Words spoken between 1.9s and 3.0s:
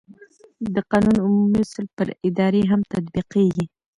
پر ادارې هم